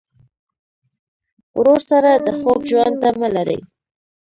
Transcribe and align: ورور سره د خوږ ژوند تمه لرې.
ورور 1.57 1.79
سره 1.89 2.09
د 2.15 2.27
خوږ 2.39 2.61
ژوند 2.71 2.95
تمه 3.01 3.27
لرې. 3.35 3.59